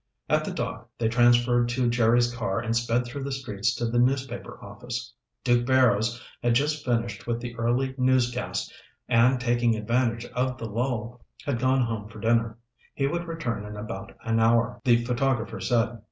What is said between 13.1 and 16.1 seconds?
return in about an hour, the photographer said.